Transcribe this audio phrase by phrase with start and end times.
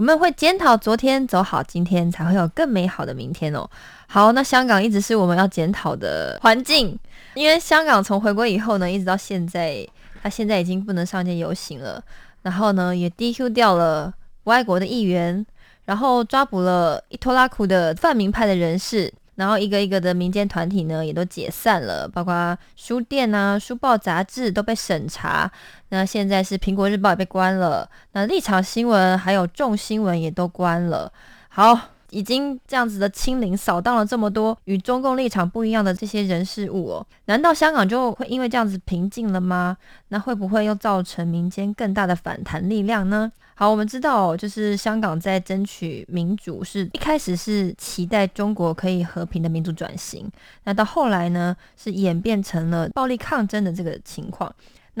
[0.00, 3.68] 我们会检讨昨天，走好今天，才会有更美好的明天哦。
[4.06, 6.98] 好，那香港一直是我们要检讨的环境，
[7.34, 9.86] 因为香港从回归以后呢，一直到现在，
[10.22, 12.02] 它现在已经不能上街游行了，
[12.40, 14.10] 然后呢，也 DQ 掉了
[14.44, 15.44] 外国的议员，
[15.84, 19.12] 然后抓捕了一拖拉库的泛民派的人士。
[19.36, 25.50] 然后一个一个的民间团体呢，也都解散了，包括书店啊、书报、杂志都被审查。
[25.90, 31.12] 那现在是苹果日报也被关了，那立场新闻还有众新闻也都关了。
[31.48, 31.78] 好，
[32.10, 39.76] 已经这样子的清零扫荡了这么多与中共立场不一样的这些人事物哦，难道香港就会因为这样子平静了吗？
[40.08, 43.30] 那会不会又造成民间更大的反弹力量呢？
[43.56, 50.30] 好，我们知道，就是香港在争取民主，是一开始是期待中国可以和平的民主转型，
[50.64, 54.50] 那到后来呢，是演变成了暴力抗争的这个情况。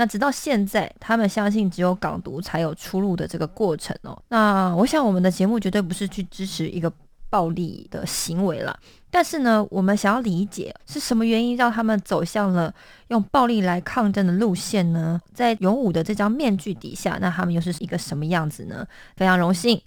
[0.00, 4.18] 那直到现在，他们相信只有港独才有出路的这个过程哦。
[4.28, 6.90] 那我想我们的节目绝对不是去支持一个
[7.28, 8.74] 暴力的行为了，
[9.10, 12.74] 但是呢，我们想要理解是什么原因让他们走向了
[13.08, 15.20] 用暴力来抗争的路线呢？
[15.34, 18.86] 在勇武的这张面具底下，那他们又是一个什么样子呢？
[19.18, 19.78] 非常荣幸，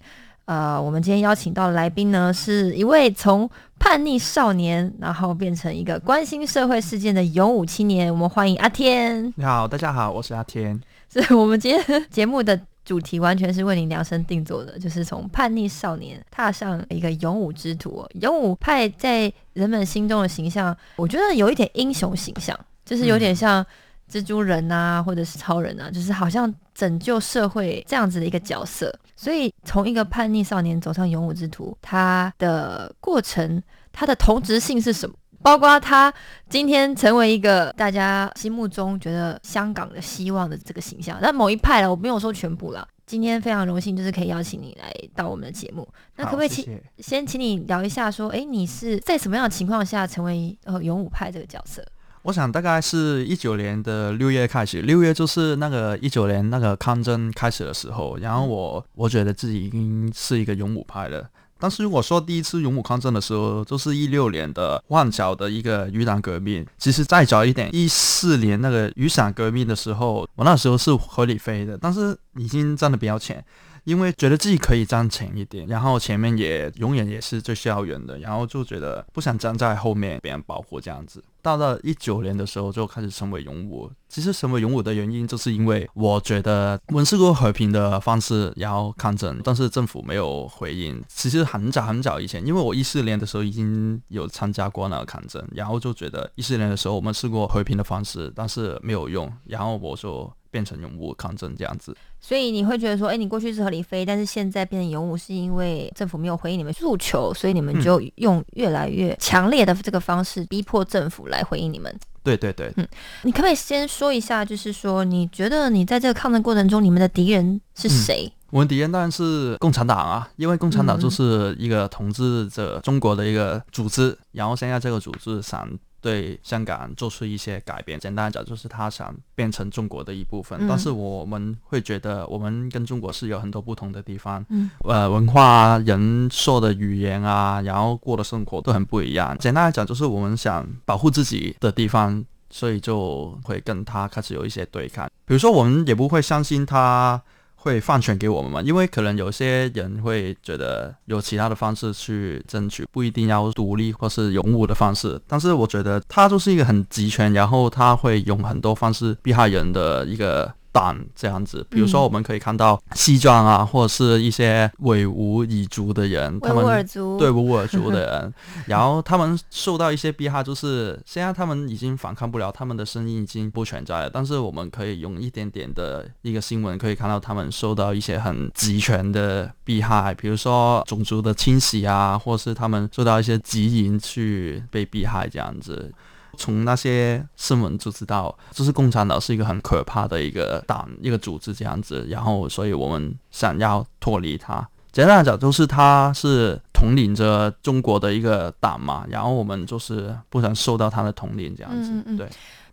[0.46, 8.12] 呃，我们今天邀请到的来宾呢，是一位从叛逆少年，然后变成一个关心社会事件的勇武青年。
[8.12, 9.32] 我们欢迎阿天。
[9.36, 10.78] 你好，大家好，我是阿天。
[11.10, 18.10] 是我们今天节目的主题完全是为您量身定做的，就是从叛逆少年踏上一个勇武之途、哦。
[18.20, 23.64] 勇武派在人们心中的形象，我觉得有一点英雄形象，就是有点像
[24.10, 28.92] 蜘蛛人啊，或者是超人啊，就是好像拯救社会这样子的一个角色。
[29.16, 33.62] 所以从一个叛逆少年走上勇武之途，他的过程，
[33.92, 35.14] 他的同质性是什么？
[35.40, 36.12] 包括他
[36.48, 42.86] 今天成为一个大家心目中觉得香港的希望的这个形象，但某一派了，我没有说全部了。
[43.06, 45.86] 今天非常荣幸，就是可以邀请你来到我们的节目。
[46.16, 51.84] 那可不可以请先请你聊一下，说，哎，你是在什么样的情况下成为呃勇武派这个角色？
[52.24, 61.28] 我想大概是一九年的六月开始，六月就是那个一九年那个抗争开始的时候，然后我我觉得自己已经是一个勇武派了。
[61.58, 66.66] 但是如果说第一次勇武抗争的时候，就是一六年的旺角的一个雨伞革命。
[66.78, 73.44] 其实再早一点，一四年那个雨伞革命的时候，我那时候是合理飞的，但是已经站得比较前。
[73.84, 81.22] 因为觉得自己可以站前一点，然后前面也永远也是最需要人的，然后就觉得不想站在后面被人保护这样子。
[81.42, 83.90] 到了一九年的时候就开始成为勇武。
[84.08, 91.02] 其实成为勇武的原因，就是因为我觉得我们试过和平的方式，然后抗争，但是政府没有回应。
[91.08, 101.96] 其实很早很早以前，因为我一四年的时候已经有参加过那个抗争，然后就觉得一四年的时候我们试过和平的方式，但是没有用，然后我就变成勇武抗争这样子。
[102.20, 111.92] 所以你会觉得说，哎，你过去是合理飞，但是现在变成勇武，是因为政府没有回应你们诉求，所以你们就用越来越强烈的这个方式逼迫政府来回应你们。
[112.22, 112.88] 对对对，嗯
[113.22, 118.32] 你可不可以先说一下，就是说，你觉得你在这个抗争过程中，你们的敌人是谁？
[118.50, 125.68] 我们敌人当然是共产党啊，因为共产党就是一个统治着中国的一个组织，然后现在这个组织想
[126.04, 127.98] 对香港做出一些改变。
[127.98, 130.58] 简单来讲，就是他想变成中国的一部分。
[130.60, 139.34] 嗯但是我们会觉得，我们跟中国是有很多不同的地方，嗯呃，文化啊、人说的语言啊，然后过的生活都很不一样。
[139.38, 142.22] 简单来讲，就是我们想保护自己的地方。
[142.50, 147.20] 所以就会跟他开始有一些对抗，比如说我们也不会相信他
[147.64, 155.18] 会放权给我们嘛，因为可能有些人会觉得有其他的方式去争取，不一定要独立或是勇武的方式。
[155.26, 161.64] 但是我觉得他就是一个很集权，然后他会用很多方式逼害人的一个党这样子。
[161.70, 168.34] 比如说，我们可以看到西藏啊，或者是一些维吾尔族的人，他们维吾尔族对维吾尔族的人，
[168.66, 174.10] 然后他们受到一些逼害，就是现在他们已经反抗不了，他们的声音已经不存在了。
[174.10, 185.92] 但是我们可以用一点点的一个新闻，可以看到他们受到一些很集权的逼害，比如说种族的清洗啊，或是他们受到一些集营去被逼害这样子。
[186.34, 192.06] 从那些新闻就知道，就是共产党是一个很可怕的一个党、一个组织这样子。
[192.08, 194.68] 然后，所以我们想要脱离它。
[194.92, 199.04] 简单来讲，就是它是统领着中国的一个党嘛。
[199.08, 201.90] 然后我们就是不想受到它的统领这样子。
[201.90, 202.28] 嗯嗯对，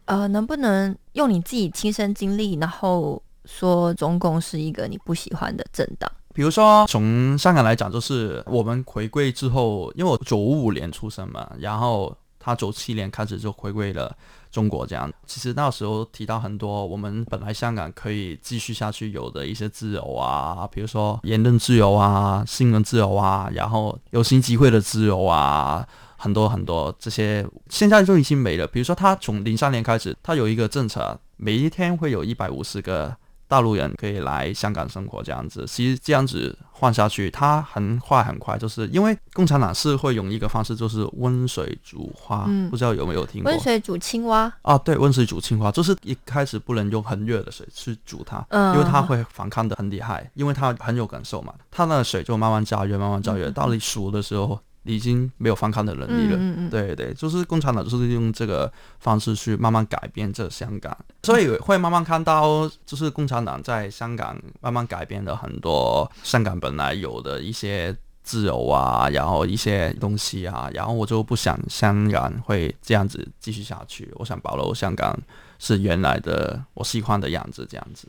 [0.06, 6.12] 呃，能不能用你自己亲身经历，然后说中共是一个你不喜欢的政党？
[6.34, 12.16] 比如说从香港来讲，就是我们回归之后，因为我九五年出生嘛，然后。
[12.44, 14.14] 他九七年开始就回归了
[14.52, 15.12] 中国，这样。
[15.28, 28.66] 其实那时候提到很多，我们本来香港可以继续下去有的一些自由啊，比如说言论自由啊、新闻自由啊，然后游行集会的自由啊，很多很多这些，现在就已经没了。
[28.66, 33.16] 比如说他从零三年开始，他有一个政策，每一天会有一百五十个。
[33.52, 43.52] 大陆人可以来香港生活，这样子，其实这样子换下去，它很快很快，就是因为共产党是会用一个方式，就是温水煮花，不知道有没有听过？
[43.52, 44.50] 温水煮青蛙。
[44.62, 48.38] 啊，对，温水煮青蛙，就是一开始不能用很热的水去煮它，
[48.74, 54.58] 因为它会反抗的很厉害，因为它很有感受嘛，它那个水就慢慢加热，慢慢加热，到你熟的时候。
[54.84, 75.16] 已经没有反抗的能力了，嗯嗯对对，就是共产党就是用这个方式去慢慢改变这香港，所以会慢慢看到，就是共产党在香港慢慢改变了很多香港本来有的一些自由啊，然后一些东西啊，然后我就不想香港会这样子继续下去，我想保留香港
[75.60, 78.08] 是原来的我喜欢的样子，这样子。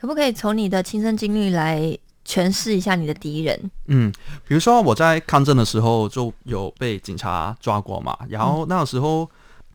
[0.00, 1.98] 可不可以从你的亲身经历来？
[2.28, 3.70] 诠释一下你的敌人。
[3.86, 4.12] 嗯，
[4.46, 9.28] 比如说我在抗争的时候就有被警察抓过嘛，然后那个时候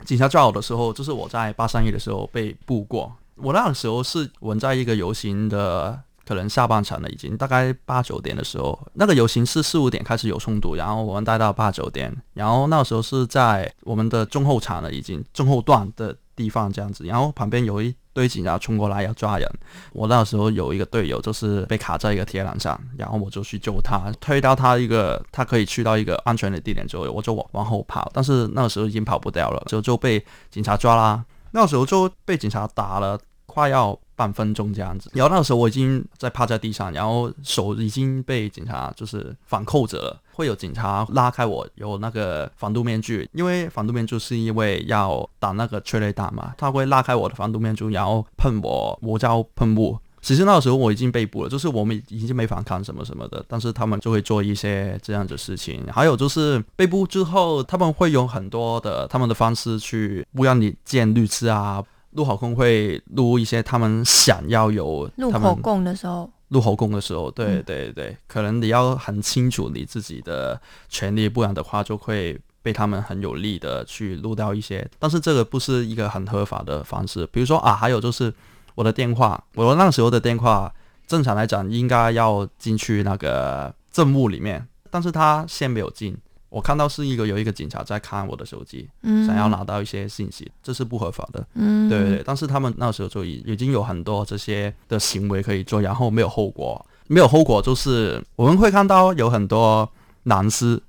[0.06, 3.12] 警察抓我的时候，就是我在八三一的时候被捕过。
[3.36, 17.94] 我那个时候是我们在一个游行的可能下半场了，已经大概八九点的时候，那个游行是四五点开始有冲突，然后我们待到八九点，然后那个时候是在我们的中后场了，已经中后段的地方这样子，然后旁边有一。
[18.14, 19.50] 对警察冲过来要抓人，
[19.92, 31.26] 我那时候有一个队友就是被卡在一个铁栏上，然后我就去救他，推到他一个他可以去到一个安全的地点之后，我就往往后跑，但是那个时候已经跑不掉了，就就被警察抓啦。
[31.52, 34.00] 那时候就被警察打了，快要。
[34.16, 49.98] 半分钟这样子，然后那个时候我已经在趴在地上，然后手已经被警察就是反扣着了，会有警察拉开我，有那个防毒面具，因为防毒面具是因为要打那个催泪弹嘛，他会拉开我的防毒面具，然后喷我魔胶喷雾。
[50.22, 55.84] 其实那个时候我已经被捕了，就是我们已经没反抗什么什么的，但是他们就会做一些这样的事情。
[55.92, 61.84] 还有就是被捕之后，他们会用很多的他们的方式去不让你见律师啊。
[62.14, 74.88] 录口供会录一些他们想要有录口供的时候，录口供的时候，对对对，可能你要很清楚你自己的权利，不然的话就会被他们很有力的去录到一些。
[75.00, 77.28] 但是这个不是一个很合法的方式。
[77.32, 78.34] 比如说啊，还有就是
[78.76, 80.72] 我的电话，我那时候的电话，
[81.08, 86.18] 正常来讲应该要进去那个政务里面，但是他先没有进。
[86.54, 88.88] 我看到是一个有一个警察在看我的手机，
[89.26, 91.44] 想要拿到一些信息，这是不合法的。
[91.56, 92.22] 嗯，对对。
[92.24, 99.92] 但是他们那时候就已已经有很多这些的行为可以做，然后没有后果，没有后果就是我们会看到有很多
[100.26, 100.80] 男士，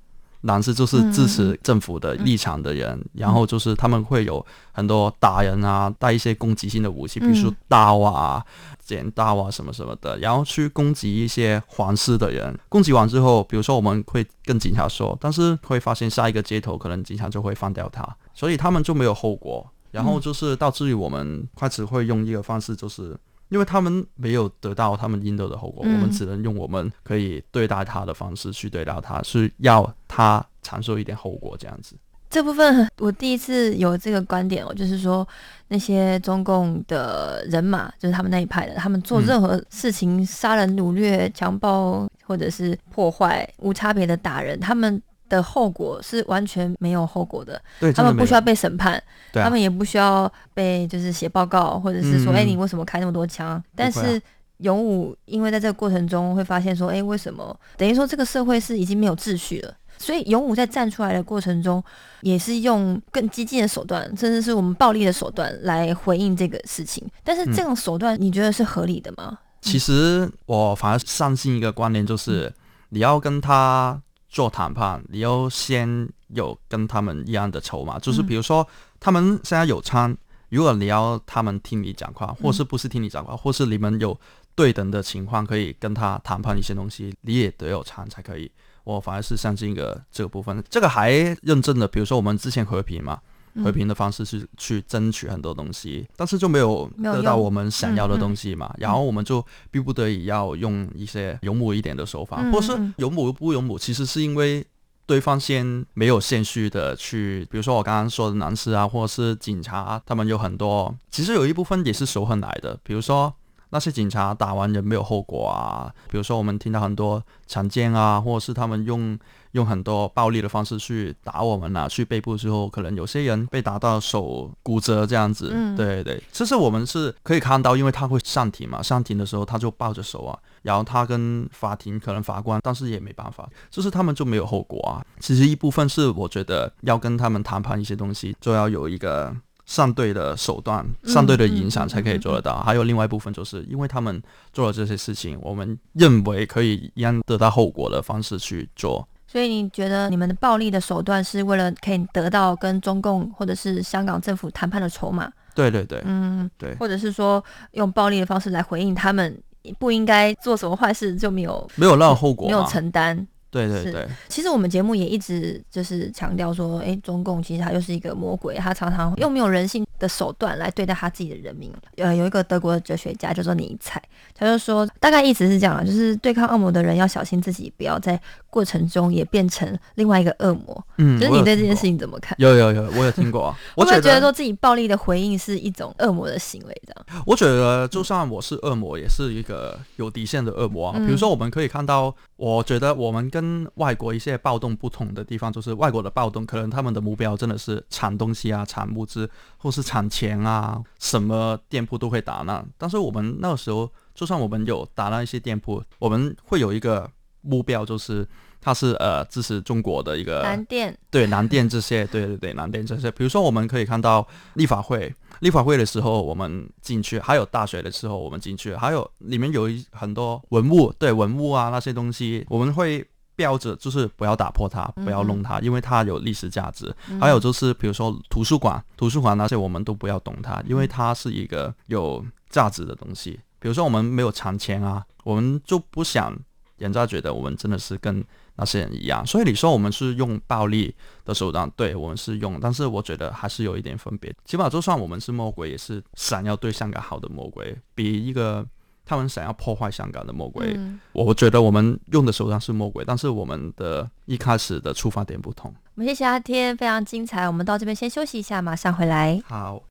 [0.45, 8.45] 男士就是支持政府的立场的人，然后就是他们会有很多打人啊，带一些攻击性的武器，比如说刀啊。
[8.85, 12.55] 剪刀啊什么什么的，然后去攻击一些皇室的人。
[12.69, 19.67] 攻击完之后，比如说我们会跟警察说，但是会发现下一个街头可能警察就会放掉他，所以他们就没有后果。
[19.89, 23.17] 然后就是导致于我们开始会用一个方式，就是
[23.49, 31.95] 因为他们没有得到他们应得的后果，我们只能用我们可以对待他的方式去对待他，是要他承受一点后果这样子。
[32.27, 35.25] 这部分我第一次有这个观点哦，就是说
[35.69, 47.61] 那些中共的人马，就是他们那一派的，他们做任何事情，杀人、掳掠、强暴或者是破坏，无差别的打人，他们的后果是完全没有后果的。
[47.79, 49.01] 对，他们不需要被审判，
[49.33, 53.61] 他们也不需要被就是写报告，或者是说，哎，你为什么开那么多枪？
[53.75, 54.21] 但是
[54.57, 57.57] 勇武因为在这个过程中会发现说，哎，为什么？
[57.77, 59.73] 等于说这个社会是已经没有秩序了。
[59.97, 61.81] 所以勇武在站出来的过程中，
[62.19, 67.01] 也是用更激进的手段，甚至是我们暴力的手段来回应这个事情。
[67.23, 69.39] 但是这种手段，你觉得是合理的吗？
[69.61, 72.53] 其实我反而相信一个观念，就是
[72.89, 73.99] 你要跟他
[74.35, 77.97] 做谈判，你要先有跟他们一样的筹码。
[77.97, 78.67] 就是比如说，
[78.99, 80.13] 他们现在有餐，
[80.49, 84.19] 如果你要他们听你讲话，或是不是听你讲话，或是你们有
[84.53, 88.51] 对等的情况，可以跟他谈判一些东西，你也得有餐才可以。
[88.83, 91.11] 我反而是相信一个这个部分，这个还
[91.41, 93.21] 认证的，比如说我们之前和平嘛。
[93.63, 98.73] 和平的方式去去争取很多东西，但是就没有得到我们想要的东西嘛。
[98.77, 104.65] 然后我们就逼不得已要用一些勇武一点的手法，或是勇武不勇武，其实是因为
[105.05, 113.33] 对方先没有现续的去，比如说我刚刚说的男士啊，或者是警察，啊他们有很多，其实有一部分也是仇恨来的，比如说。
[113.75, 119.19] 那些警察打完人没有后果啊，比如说我们听到很多强奸啊，或者是他们用
[119.51, 125.51] 用很多暴力的方式去打我们啊，去背部之后，可能有些人被打到手骨折这样子。
[125.53, 135.03] 嗯，对对，其实我们是可以看到，因为他会上庭嘛，上庭的时候他就抱着手啊，然后他跟法庭可能法官，但是也没办法，就是他们就没有后果啊。
[135.19, 139.35] 其实一部分是我觉得要跟他们谈判一些东西，就要有一个。
[139.65, 142.61] 上对的手段，上对的影响才可以做得到。
[142.61, 144.21] 还有另外一部分，就是因为他们
[144.53, 149.07] 做了这些事情，我们认为可以一样得到后果的方式去做。
[149.27, 155.29] 所以你觉得你们的暴力的手段是为了可以得到跟中共或者是香港政府谈判的筹码？
[155.53, 159.37] 对对对，嗯，对，或者是说用暴力的方式来回应他们
[159.79, 163.27] 不应该做什么坏事就没有没有让后果，没有承担。
[163.51, 171.71] 对对对，其实我们节目也一直就是强调说，哎，中共其实他就是一个魔鬼，他常常用没有人性的手段来对待他自己的人民。
[171.95, 174.01] 呃，有一个德国的哲学家叫做尼采，
[174.33, 180.85] 他就说，大概意思是这样就是对抗恶魔的人要小心自己，不要在过程中也变成另外一个恶魔。
[180.97, 182.35] 嗯，就是你对这件事情怎么看？
[182.39, 183.57] 有有有，我有听过啊。
[183.77, 187.23] 我觉得说自己暴力的回应是一种恶魔的行为，这样。
[187.25, 190.99] 我觉得就算我是恶魔，也是一个有底线的恶魔啊。
[190.99, 193.44] 比如说，我们可以看到，我觉得我们跟
[193.75, 194.19] 外国一。
[194.25, 202.67] 些暴动不同的地方，就是外国的暴动，可能他们的目标真的是抢东西啊、抢物资，或是抢钱啊，什么店铺都会打烂。
[202.75, 207.07] 但是我们那个时候，就算我们有打烂一些店铺，我们会有一个
[207.41, 208.27] 目标，就是
[208.59, 213.11] 它是呃支持中国的一个南店，对南店这些，对对对南店这些。
[213.11, 223.07] 比如说，我们可以看到立法会，立法会的时候我们进去，还有大学的时候我们进去，还有里面有一很多文物，对文物啊那些东西，我们会。
[223.35, 226.93] 标着就是不要打破它，不要弄它，因为它有历史价值。
[227.19, 233.39] 还有就是，比如说图书馆，图书馆那些我们都不要动它，因为它是一个有价值的东西。
[233.59, 236.37] 比如说我们没有藏钱啊，我们就不想
[236.77, 238.23] 人家觉得我们真的是跟
[238.55, 239.25] 那些人一样。
[239.25, 244.33] 所以你说我们是用暴力的手段，对我们是用，但是我觉得还是有一点分别。
[244.45, 248.65] 起码就算我们是魔鬼，也是想要对香港好的魔鬼，比一个。
[249.05, 250.77] 他们想要破坏香港的魔鬼，
[251.13, 255.73] 我觉得我们用的手段是魔鬼，但是我们的一开始的出发点不同。
[255.93, 257.47] 我们谢谢阿天，非常精彩。
[257.47, 259.41] 我们到这边先休息一下，马上回来。
[259.47, 259.83] 好。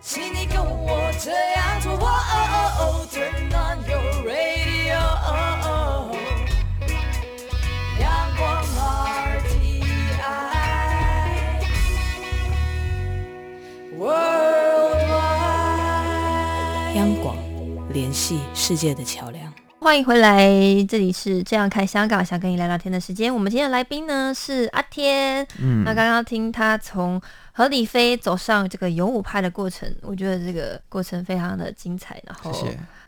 [0.00, 1.92] 请你跟我这样做。
[1.94, 2.06] 哦哦
[2.78, 5.00] 哦 Turn on your radio。
[7.98, 8.06] 阳
[8.38, 8.62] 光
[9.42, 9.82] RTI。
[13.98, 14.14] Worldwide。
[16.94, 17.36] 央广
[17.92, 19.52] 联系世界的桥梁。
[19.80, 20.46] 欢迎回来，
[20.88, 23.34] 这里是这样看香港，想跟你聊聊天的时间。
[23.34, 25.44] 我们今天的来宾呢是阿天。
[25.58, 27.20] 嗯，那刚刚听他从。
[27.54, 32.20] 何李飞走上这个勇武派的过程，我觉得这个过程非常的精彩。
[32.26, 32.50] 然后，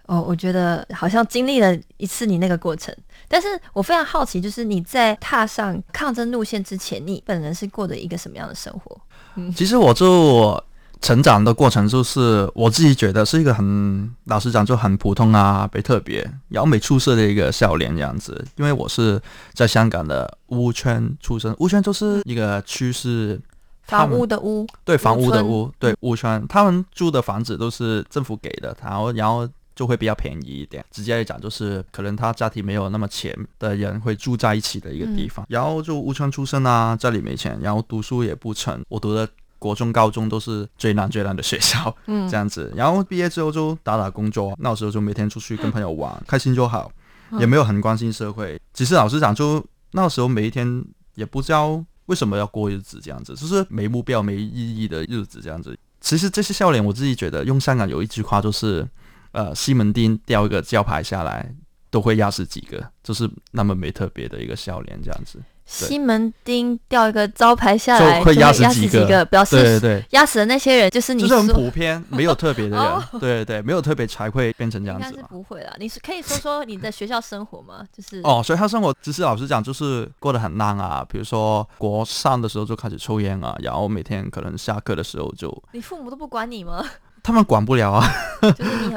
[0.05, 2.95] 哦，我觉得好像经历了一次你那个过程。
[3.27, 9.01] 但是我非常好奇，就是你在踏上抗争路线之前，你本人是过的一个什么样的生活？
[9.37, 10.63] 嗯，其实我就
[11.01, 18.45] 成长的过程，就是我自己觉得是一个很，老实讲就很普通啊，没特别，摇美出色的一个少年这样子。
[18.57, 19.19] 因为我是
[19.55, 23.41] 在香港的乌圈出生，乌圈就是一个区是。
[23.87, 30.85] 房屋的屋，对房屋的屋，对屋村，他们住的房子都是政府给的，然后然后就会比较便宜一点。
[30.91, 35.45] 直接来讲，就是可能他家庭没有那么钱的人会住在一起的一个地方。
[35.49, 38.83] 然后就屋村出生啊，家里没钱，然后读书也不成。
[38.89, 42.73] 我读的国中、高中都是最难最难的学校，嗯，这样子。
[42.77, 46.91] 然后毕业之后就打打工作，那时候就每天出去跟朋友玩，开心就好，
[47.39, 48.61] 也没有很关心社会。
[48.73, 49.65] 其实老实讲就。
[49.97, 55.77] 那时候每一天也不知道为什么要过日子这样子，就是没目标、没意义的日子这样子。
[56.01, 58.87] 其实这些笑脸，我自己觉得用香港有一句话就是，
[59.33, 61.55] 呃，西门町掉一个招牌下来，
[61.95, 65.39] 都会压死几个，就是那么没特别的一个笑脸这样子。
[65.65, 75.09] 西门町掉一个招牌下来，会压死几个，表示对对压死的那些人就是你，就是很普遍，没有特别的 人，对对对，没有特别才会变成这样子。
[75.09, 77.83] 应该是不会啦，你是可以说说你的学校生活吗？
[77.97, 81.07] 就是哦，学校生活，其实老实讲，就是过得很烂啊。
[81.09, 86.85] 比如说国上的时候就开始抽烟啊，然后每天可能下课的时候就，你父母都不管你吗？
[87.25, 88.07] 他们管不了啊，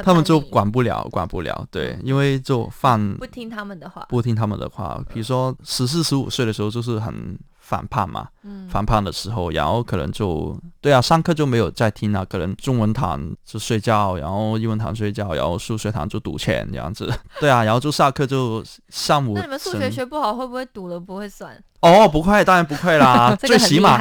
[0.04, 1.66] 他们就管不了，管不了。
[1.70, 5.02] 对，因为就犯不听他们的话，不听他们的话。
[5.12, 17.10] 比如说十四十五岁的时候，就是很反叛嘛，嗯反叛的时候，然后可能就对啊，上课就没有在听啊，可能中文堂就睡觉，然后英文堂睡觉，然后数学堂就赌钱这样子。
[17.40, 19.32] 对啊，然后就下课就上午。
[19.34, 21.58] 那你们数学学不好，会不会赌了不会算？
[21.80, 23.34] 哦，不会，当然不会啦。
[23.38, 23.98] 最起码，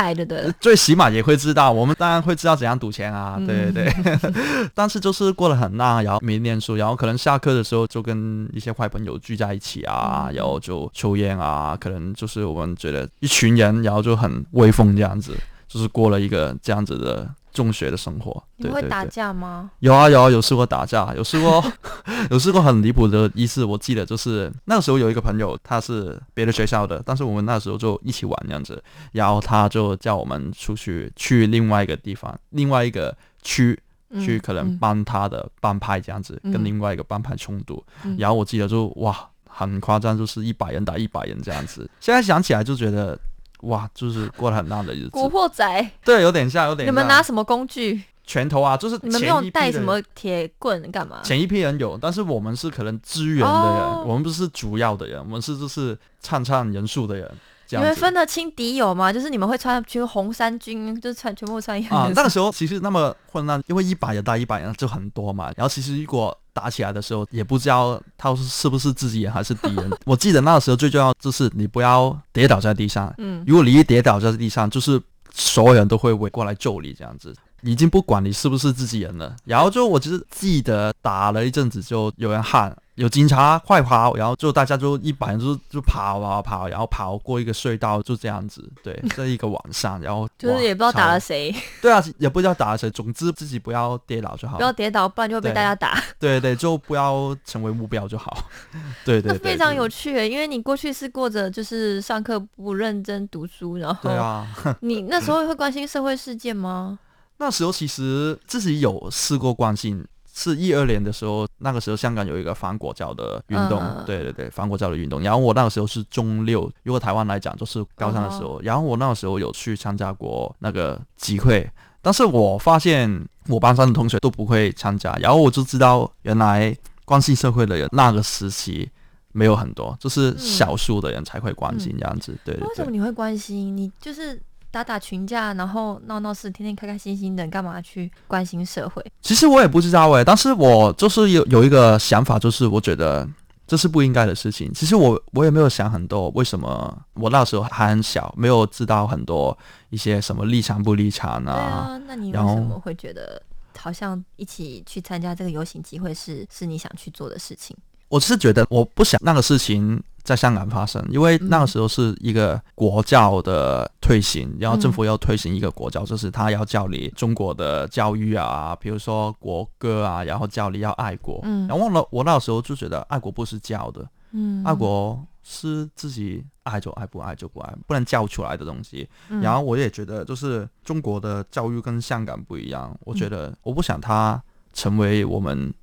[0.59, 3.39] 最起码也会知道，我们当然会知道怎样赌钱啊。
[3.45, 4.31] 对对对，
[4.73, 15.33] 但是就是过得很烂，然后没念书，然后可能下课的时候就跟一些坏朋友聚在一起啊，然后就抽烟啊，可能就是我们觉得一群人，然后就很威风这样子，
[15.67, 17.29] 就是过了一个这样子的。
[17.57, 19.71] 中学的生活，你会打架吗？
[19.79, 21.63] 有啊有啊，有试过打架，有试过，
[22.29, 23.65] 有试过很离谱的一次。
[23.65, 28.79] 我记得就是那个时候有一个朋友，他是别的学校的，但是我们那时候就一起玩这样子，
[29.11, 33.75] 然后他就叫我们出去去另外一个地方，另外一个区
[34.21, 37.83] 去，可能帮他的帮派这样子跟另外一个帮派冲突。
[38.19, 41.89] 然后我记得就哇，很夸张，就是一百人打一百人这样子。
[41.99, 43.17] 现在想起来就觉得。
[43.61, 45.09] 哇，就是过了很大的日子。
[45.09, 46.87] 古惑仔，对，有点像，有点。
[46.87, 48.03] 你们拿什么工具？
[48.29, 51.21] 拳头啊，就是你们没有带什么铁棍干嘛？
[51.23, 57.31] 前一批人有，但是我们是可能支援的人，我们不是主要的人，我们是就是唱唱人数的人。
[57.71, 59.11] 你们分得清敌友吗？
[59.11, 62.11] 就是你们会穿全红衫军，就是穿全部穿一样啊。
[62.15, 65.51] 那个时候其实那么混乱，因为一百人打一百人就很多嘛。
[65.55, 69.91] 然后其实如果打起来的时候，也不知道他是是不是自己人还是敌人。
[70.05, 73.13] 我记得那个时候最重要就是你不要跌倒在地上。
[73.17, 75.01] 嗯，如果你一跌倒在地上，就是
[75.33, 77.35] 所有人都会围过来救你这样子。
[77.61, 79.35] 已经不管你是不是自己人了。
[79.45, 82.75] 然后就我就是记得打了一阵子，就有人喊。
[82.97, 88.67] 有警察快跑，然后就大家就一百人就就跑跑跑，然后跑过一个隧道，就这样子。
[88.81, 91.53] 对， 这一个晚上，然后就是也不知道打了谁。
[91.79, 92.89] 对啊，也不知道打了谁。
[92.89, 94.57] 总之自己不要跌倒就好。
[94.57, 96.03] 不要跌倒，不然就会被大家打。
[96.17, 98.35] 对对，就不要成为目标就好。
[99.05, 99.31] 对对。
[99.31, 104.47] 那非常有趣，因为你过去是过着就是上课不认真读书，然后对啊，
[104.81, 106.97] 你那时候会关心社会事件吗？
[107.37, 110.05] 那时候其实自己有试过关心。
[110.39, 115.19] 是一二年的时候，那个时候香港有一个反国教的运动，对对对，反国教的运动。
[115.19, 118.61] 然后我那个时候是中六，如果台湾来讲就是高三的时候。
[118.61, 121.67] 然后我那个时候有去参加过那个集会，
[122.03, 128.87] 但是我发现我班上的同学都不会参加，然后我就知道原来关心社会的人那个时期
[129.31, 132.37] 没有很多，就是少数的人才会关心这样子。
[132.45, 133.75] 对，为什么你会关心？
[133.75, 134.39] 你就是。
[134.77, 139.03] 打打群架，然后闹闹事，天天开开心心的，干嘛去关心社会？
[139.23, 143.27] 其实我也不知道哎，但是我就是有有一个想法，就是我觉得
[143.65, 144.71] 这是不应该的事情。
[144.75, 149.57] 其实我我也没有想很多，为什么我那时候还很小，没有知道很多
[149.89, 151.99] 一些什么立场不立场啊？
[152.05, 153.41] 那你为什么会觉得
[153.79, 157.75] 好像一起去参加这个游行集会是是你想去做的事情？
[158.09, 159.99] 我是觉得我不想那个事情。
[160.27, 171.39] 在香港发生，因为那个时候是一个国教的推行，然后政府要推行一个国教，就是他要教你中国的教育啊，比如说国歌啊，然后教你要爱国。
[171.43, 179.07] 嗯，然后忘了我那个时候就觉得爱国不是教的，嗯，爱国是自己爱就爱，不爱就不爱，不能教出来的东西。
[179.41, 185.73] 然后我也觉得，就是中国的教育跟香港不一样，我觉得我不想它成为我们。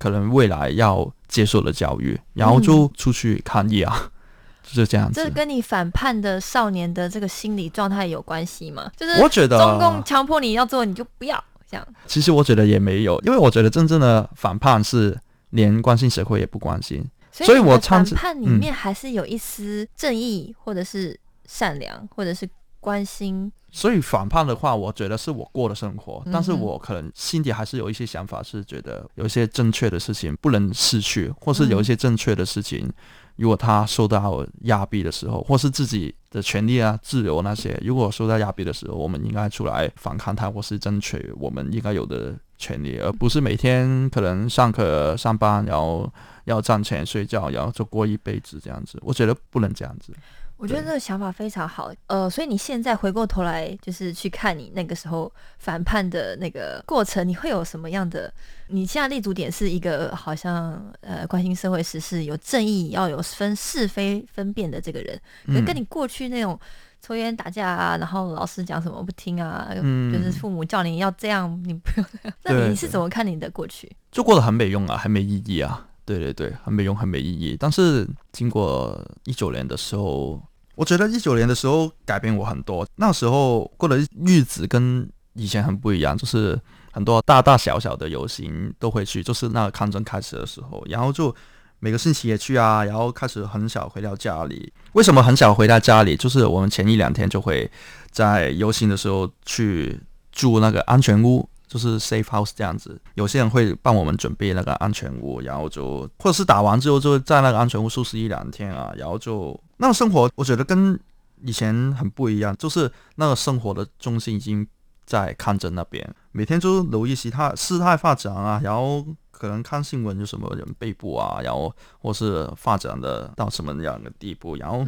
[0.00, 4.10] 可能未来要接受的教育，然后就出去抗议啊，
[4.64, 5.22] 就是这样子。
[5.22, 8.90] 这跟你反叛的少年的这个心理状态有关系吗？
[8.96, 11.86] 就是我觉得中共强迫你要做，你就不要这样。
[12.06, 15.16] 其实我觉得也没有，因为我觉得真正的反叛是
[15.50, 22.48] 连关心社会也不关心，所以我反叛里面还是有一丝正义，或者是善良，或者是
[22.80, 23.52] 关心。
[23.72, 32.90] 所以反叛的话，我觉得是我过的生活，但是我可能心底还是有一些想法，是觉得有一些正确的事情不能失去，或是有一些正确的事情，
[33.36, 46.12] 如果他受到压逼的时候，或是自己的权利啊、自由那些，如果受到压逼的时候，我们应该出来反抗他，或是争取我们应该有的权利，而不是每天可能上课、上班，然后
[46.46, 48.98] 要赚钱、睡觉，然后就过一辈子这样子。
[49.02, 50.12] 我觉得不能这样子。
[50.60, 58.30] 我觉得这个想法非常好，呃，所以你现在回过头来，就是去看你那个时候反叛的那个过程，你会有什么样的？
[58.68, 66.60] 你现在立足点是一个好像呃关心社会时事、有正义、要有分是非分辨的这个人，可跟你过去那种
[67.00, 73.90] 抽烟打架啊，然后老师讲什么不听啊，就是父母叫你要这样，你不用那样， 那你是怎么看你的过去？
[74.12, 77.56] 就过得很没用啊，很没意义啊，对对对，很没用，很没意义。
[77.58, 80.38] 但是经过一九年的时候。
[80.80, 86.58] 我觉得一九年的时候改变我很多，那时候过的日子跟以前很不一样，就是
[86.90, 91.36] 很多大大小小的游行都会去，就是那个抗争开始的时候，然后就
[91.80, 94.72] 每个星期也去啊，然后开始很少回到家里。
[94.94, 96.16] 为什么很少回到家里？
[96.16, 97.70] 就是我们前一两天就会
[98.10, 100.00] 在游行的时候去
[100.32, 101.46] 住那个安全屋。
[101.68, 110.98] 就是 safe house 这样子，有些人会帮我们准备那个安全屋，然后就或者是打完之后就在那个安全屋休息一两天啊，然后就那个生活，我觉得跟
[111.42, 114.66] 以前很不一样，就是那个生活的中心已经
[115.04, 124.86] 在抗争那边，每天就留意其他事态发展啊，然后可能看新闻有什么人被捕啊，然后或是发展的到什么样的地步，然后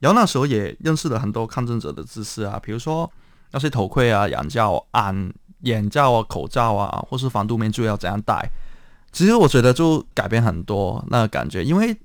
[0.00, 3.10] 然后那时候也认识了很多抗争者的知识啊，比如说
[3.52, 5.34] 那些头盔啊、眼罩、眼。
[5.64, 8.46] 眼罩啊、口罩啊，或是防毒面具要怎样戴？
[9.12, 11.96] 其实我觉得就改变很多那个感觉，因为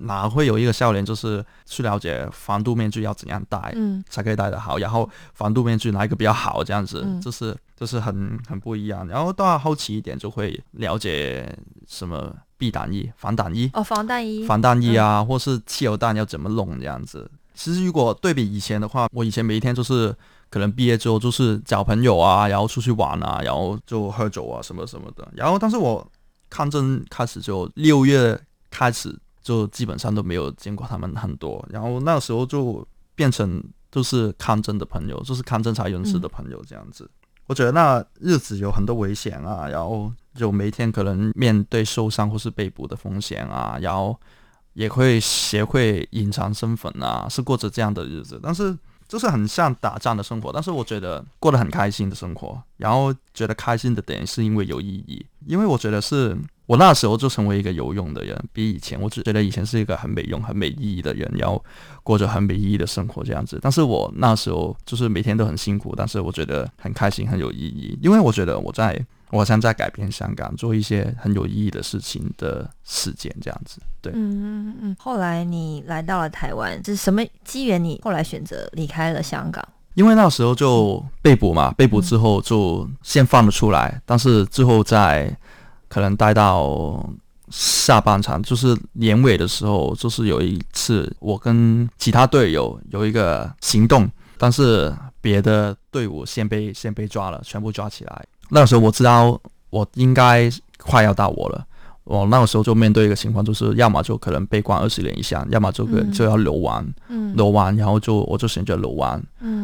[0.00, 4.78] 哪会有一个笑脸，就是去了解防毒面具要怎样戴，嗯，才可以戴得好。
[4.78, 6.62] 然后防毒面具哪一个比较好？
[6.62, 9.06] 这样子，就是就是很很不一样。
[9.08, 11.56] 然后到后期一点，就会了解
[11.86, 17.30] 什么避弹衣、防弹衣哦，防弹衣、防弹衣啊，或是汽油弹要怎么弄这样子。
[17.54, 20.14] 其实如果对比以前的话，我以前每一天就是。
[20.48, 25.26] 可能毕业之后就是找朋友啊，然后出去玩啊，然后就喝酒啊，什么什么的。
[25.34, 26.06] 然后，但是我
[26.48, 29.14] 抗争开始就六月开始，
[29.46, 31.64] 就基本上都没有见过他们很多。
[31.70, 37.08] 然后那时候就变成就是抗争的朋友，就是抗争才认识的朋友这样子。
[37.46, 44.18] 我觉得那日子有很多危险啊，然后就每天可能面对受伤或是被捕的风险啊，然后
[44.72, 48.76] 也会学会隐藏身份啊，是过着这样的日子，但是。
[49.08, 52.60] 就是很像打仗的生活，但是我觉得过得很开心的生活。
[52.76, 61.64] 然后觉得开心的点是因为有意义，因为我觉得是我那时候就成为一个有用的人，比以前我只觉得以前是一个很没用、很没意义的人，然后
[62.02, 63.58] 过着很没意义的生活这样子。
[63.62, 69.04] 但是我那时候就是每天都很辛苦，但是我觉得很开心、很有意义，因为我觉得我在。
[69.30, 73.80] 我好像在改变香港，做一些很有意义的事情的事件，这样子。
[74.00, 74.96] 对，嗯嗯嗯。
[74.98, 77.82] 后来你来到了台湾，是什么机缘？
[77.82, 79.66] 你后来选择离开了香港？
[79.94, 85.34] 因为那时候就被捕嘛，被捕之后就先放了出来，但是之后在
[85.88, 87.08] 可能待到
[87.48, 98.26] 下半场，就是年尾的时候，就是有一次我跟其他队友有一个行动，但是别的队伍先被先被抓了，全部抓起来。
[98.50, 101.66] 那个时候我知道我应该快要到我了，
[102.04, 106.86] 我那个时候就面对一个情况，就是要么就可能被关二十年以下，要么就可就要留完，
[107.34, 109.20] 留完，然后就我就选择留完，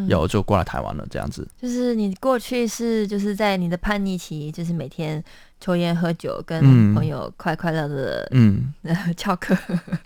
[0.08, 1.46] 然后就过来台湾了，这样子。
[1.60, 5.22] 就是你过去是就是在你的叛逆期，就是每天
[5.60, 8.74] 抽烟喝酒，跟朋友快快乐乐，嗯，
[9.16, 9.56] 翘课，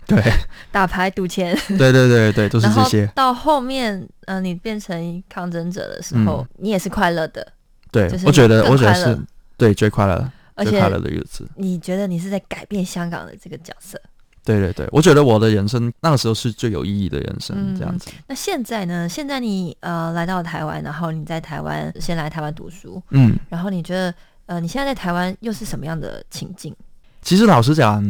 [0.05, 0.21] 对，
[0.71, 3.09] 打牌赌钱，对对对对，都是这些。
[3.15, 7.53] 到后面，嗯，你变成抗争者的时候，你也是快乐的。
[7.91, 9.17] 对，我觉得，我觉得是
[9.57, 11.47] 对最快乐、最快乐的日子。
[11.55, 13.99] 你觉得你是在改变香港的这个角色？
[14.43, 18.09] 对对对，我觉得我的人生那个时候是最有意义的人生，这样子。
[18.27, 19.07] 那现在呢？
[19.09, 24.13] 现在你呃来到台湾，然后你在台湾先来台湾读书，嗯，然后你觉得
[24.45, 26.73] 呃你现在在台湾又是什么样的情境？
[27.21, 28.01] 其实老实讲，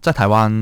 [0.00, 0.52] 在台湾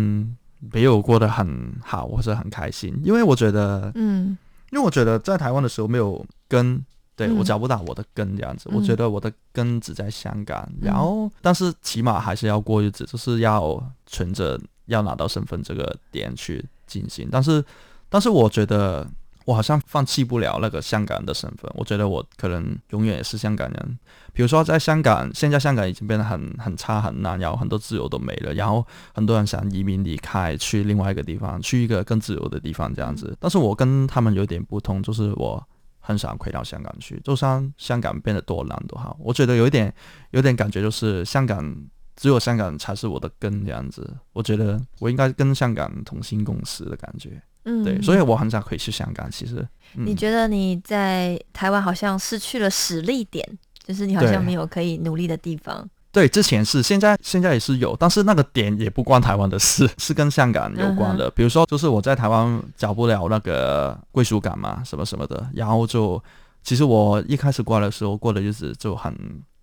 [0.73, 4.39] 没有过得很好，或者很开心，因为我觉得，嗯，
[4.71, 6.83] 因为我觉得在台湾的时候没有跟。
[7.27, 17.29] 对我找不到我的根这样子，我觉得我的根只在香港，然后但是起码还是要过日子，就是要存着要拿到身份这个点去进行。
[17.31, 17.63] 但是，
[18.09, 19.07] 但是我觉得
[19.45, 23.99] 我好像放弃不了那个香港的身份，我觉得我可能永远也是香港人。
[24.33, 33.37] 比如说在香港，现在香港已经变得很很差很难，然后很多自由都没了，然后很多人想移民离开去另外一个地方，去一个更自由的地方这样子。
[33.39, 35.63] 但是我跟他们有点不同，就是我。
[36.01, 39.95] 很少回到香港去，就算香港变得多难都好，我觉得有一点，
[40.31, 41.77] 有点感觉就是香港
[42.17, 44.17] 只有香港才是我的根这样子。
[44.33, 49.31] 我觉得我应该跟香港同心共事的感觉，嗯，对，所以我很想回去香港。
[49.31, 53.47] 其实，你觉得你在台湾好像失去了实力点，
[53.85, 55.89] 就是你好像没有可以努力的地方。
[56.13, 61.31] 对，之前是，现在现在也是有，但是那个点也不关台湾的事， 是跟香港有关的。
[61.31, 66.21] 比如说，就是我在台湾找不了那个归属感嘛，什么什么的，然后就
[66.63, 69.15] 其实我一开始过来的时候过的日子就很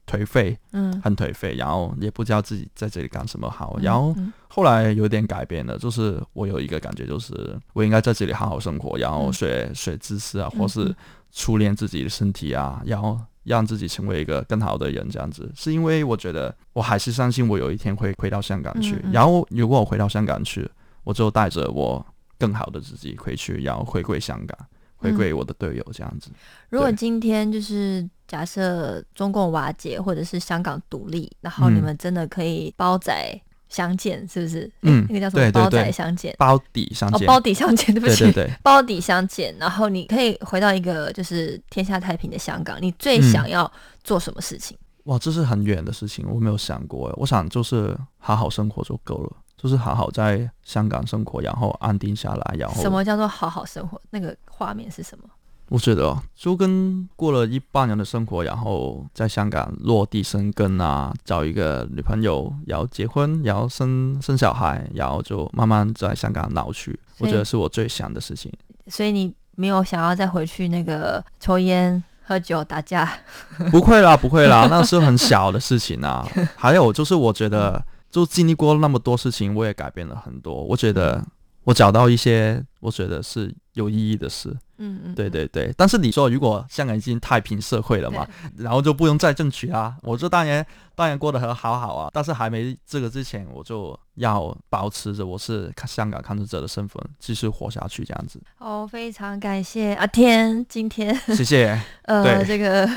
[0.09, 3.73] 颓废，嗯很颓废，然后也不知道自己在这里干什么好。
[3.79, 10.95] 嗯然后嗯后来有点改变了，就是我有一个感觉，就是我应该在这里好好生活，然后嗯学学知识啊，嗯或是
[11.33, 15.49] 初恋自己的身体啊，然后让自己成为一个更好的人，这样子。
[15.55, 20.69] 是因为我觉得我还是相信我有一天会回到香港去，嗯嗯然后如果我回到香港去，
[21.03, 22.05] 我就带着我
[22.37, 24.57] 更好的自己回去，然后回归香港，
[24.97, 26.29] 回归我的队友，这样子。
[26.69, 34.69] 如果今天就是假设中共瓦解，或者是香港独立，然后你嗯们真的可以包仔相见，是不是？
[34.81, 35.51] 嗯那个叫什么？
[35.51, 36.35] 包仔相见。
[36.37, 38.53] 包底相见哦，见，包底相见，对不起，对对对。
[38.63, 43.71] 包底相见，然后你可以回到一个就是天下太平的香港，你最嗯想要
[44.03, 44.77] 做什么事情？
[45.05, 47.13] 哇，这是很远的事情，我没有想过。
[47.17, 54.01] 我想就是好好生活就够了，就是好好在香港生活，然后安定下来，然后什么叫做好好生活？
[54.09, 55.29] 那个画面是什么？
[55.69, 66.97] 我觉得哦就跟过了一半年的生活，然后在香港落地生根啊，找一个女朋友，然后结婚，然后生生小孩，然后就慢慢在香港老去。
[67.17, 68.51] 我觉得是我最想的事情。
[68.87, 73.11] 所以你没有想要再回去那个抽烟、喝酒、打架？
[73.69, 76.25] 不会啦，不会啦， 那是很小的事情啊。
[76.55, 80.63] 还有就是，我觉得就经历过那么多事情，我也改变了很多。
[80.63, 81.21] 我觉得
[81.65, 84.55] 我找到一些我觉得是有意义的事。
[84.77, 98.41] 嗯嗯，对对对，但是你说如果香港已经太平社会了嘛，然后就不用再争取啊，我就当然当然过得很好好啊，但是还没这个之前，我就要保持着我是香港抗争者的身份，继续活下去这样子。
[98.59, 101.15] 哦，非常感谢阿天今天。
[101.35, 102.89] 谢谢， 呃这个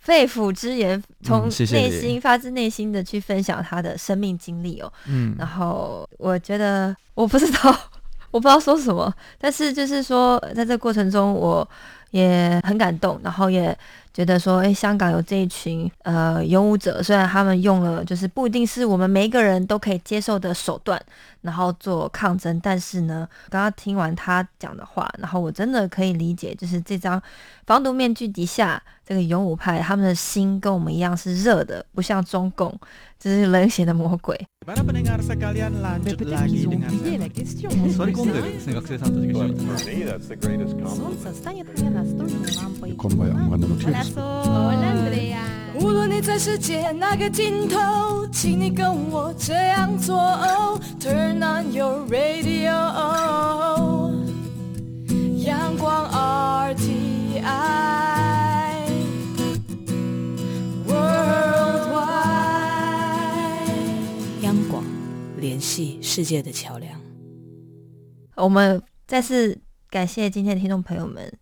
[0.00, 4.92] 肺腑之言，从内心、发自内心的去分享他的生命经历哦。
[5.06, 5.34] 嗯。
[5.38, 7.76] 然后我觉得我不知道，
[8.36, 11.66] 我不知道说什么，但是就是说，在这过程中，我
[12.10, 13.76] 也很感动，然后也
[14.12, 21.00] 觉得说，哎，香港有这一群呃勇武者，虽然他们用了就是不一定是我们每一个人都可以接受的手段，
[21.40, 27.20] 然后做抗争，但是呢，刚刚听完他讲的话，然后我真的可以理解，就是这张
[27.66, 32.78] 防毒面具底下这个勇武派，他们的心跟我们一样是热的，不像中共，
[33.18, 34.38] 就是冷血的魔鬼。
[34.65, 36.89] Para pendengar sekalian lanjut lagi dengan
[37.91, 40.05] Sorry, 混んでるですね学生さんたちが一緒に
[42.97, 44.13] Kommer jag använda något ljus?
[45.79, 50.15] 无论你在世界哪个尽头，请你跟我这样做。
[50.99, 52.71] Turn on your radio，
[55.37, 56.07] 阳光
[56.75, 57.41] RTI
[65.46, 67.00] 联系世界的桥梁。
[68.34, 69.56] 我们再次
[69.88, 71.32] 感谢今天的听众朋友们。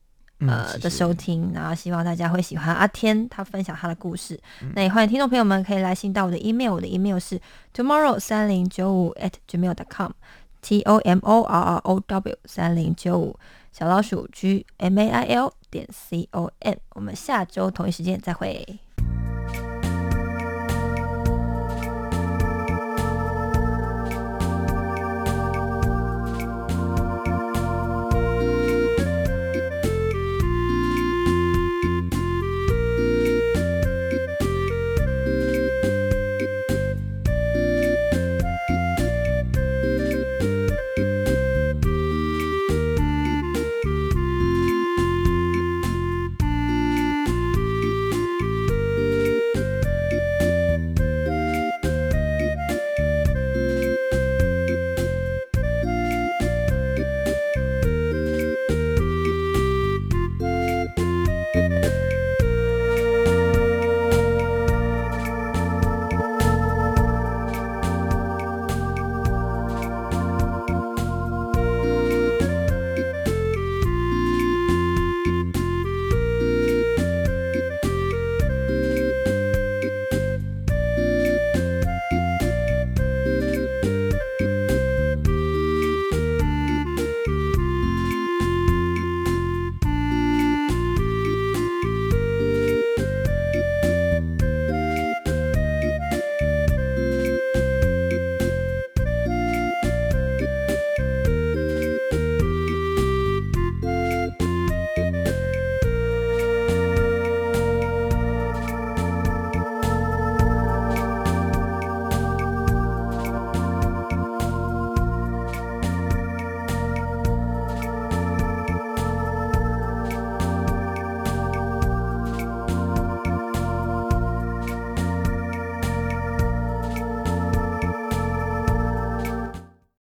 [0.46, 4.38] 呃的收听，然后希望大家会喜欢阿天他分享他的故事。
[4.60, 7.40] 嗯那也欢迎听众朋友们可以来信到我的 email，我的 email 是
[7.72, 13.38] tomorrow 三零九五 at gmail dot com，t o m o r r o w 三零九五
[13.72, 16.76] 小老鼠 g m a i l 点 c o m。
[16.90, 18.80] 我们下周同一时间再会。